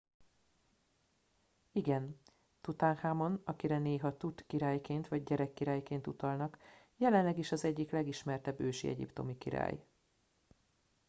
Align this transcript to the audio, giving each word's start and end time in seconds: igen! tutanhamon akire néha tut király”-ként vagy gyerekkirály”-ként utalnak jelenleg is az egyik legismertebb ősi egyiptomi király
igen! 1.71 2.19
tutanhamon 2.61 3.41
akire 3.45 3.79
néha 3.79 4.17
tut 4.17 4.43
király”-ként 4.47 5.07
vagy 5.07 5.23
gyerekkirály”-ként 5.23 6.07
utalnak 6.07 6.57
jelenleg 6.97 7.37
is 7.37 7.51
az 7.51 7.63
egyik 7.63 7.89
legismertebb 7.91 8.59
ősi 8.59 8.87
egyiptomi 8.87 9.37
király 9.37 9.85